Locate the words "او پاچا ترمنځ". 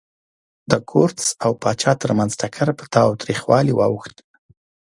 1.45-2.31